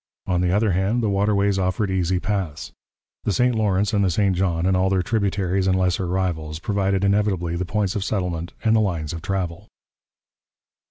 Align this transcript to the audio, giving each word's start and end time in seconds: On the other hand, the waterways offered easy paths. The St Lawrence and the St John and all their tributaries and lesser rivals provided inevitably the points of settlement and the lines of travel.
On 0.25 0.41
the 0.41 0.51
other 0.51 0.71
hand, 0.71 1.03
the 1.03 1.11
waterways 1.11 1.59
offered 1.59 1.91
easy 1.91 2.19
paths. 2.19 2.71
The 3.23 3.31
St 3.31 3.53
Lawrence 3.53 3.93
and 3.93 4.03
the 4.03 4.09
St 4.09 4.35
John 4.35 4.65
and 4.65 4.75
all 4.75 4.89
their 4.89 5.03
tributaries 5.03 5.67
and 5.67 5.77
lesser 5.77 6.07
rivals 6.07 6.57
provided 6.57 7.03
inevitably 7.03 7.55
the 7.55 7.65
points 7.65 7.95
of 7.95 8.03
settlement 8.03 8.51
and 8.63 8.75
the 8.75 8.79
lines 8.79 9.13
of 9.13 9.21
travel. 9.21 9.67